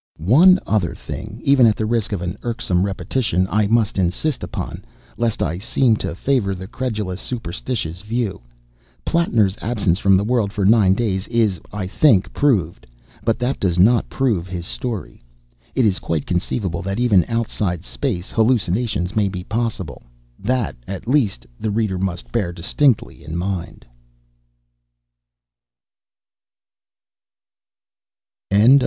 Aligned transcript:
One 0.17 0.57
other 0.65 0.95
thing, 0.95 1.41
even 1.43 1.67
at 1.67 1.75
the 1.75 1.85
risk 1.85 2.11
of 2.11 2.23
an 2.23 2.35
irksome 2.41 2.81
repetition, 2.87 3.47
I 3.51 3.67
must 3.67 3.99
insist 3.99 4.41
upon, 4.43 4.83
lest 5.15 5.43
I 5.43 5.59
seem 5.59 5.95
to 5.97 6.15
favour 6.15 6.55
the 6.55 6.65
credulous, 6.65 7.21
superstitious 7.21 8.01
view. 8.01 8.41
Plattner's 9.05 9.55
absence 9.61 9.99
from 9.99 10.17
the 10.17 10.23
world 10.23 10.51
for 10.51 10.65
nine 10.65 10.95
days 10.95 11.27
is, 11.27 11.61
I 11.71 11.85
think, 11.85 12.33
proved. 12.33 12.87
But 13.23 13.37
that 13.37 13.59
does 13.59 13.77
not 13.77 14.09
prove 14.09 14.47
his 14.47 14.65
story. 14.65 15.21
It 15.75 15.85
is 15.85 15.99
quite 15.99 16.25
conceivable 16.25 16.81
that 16.81 16.97
even 16.97 17.23
outside 17.27 17.83
space 17.83 18.31
hallucinations 18.31 19.15
may 19.15 19.27
be 19.29 19.43
possible. 19.43 20.01
That, 20.39 20.75
at 20.87 21.07
least, 21.07 21.45
the 21.59 21.69
reader 21.69 21.99
must 21.99 22.31
bear 22.31 22.51
distinctly 22.51 23.23
in 23.23 23.35
mind. 23.37 23.85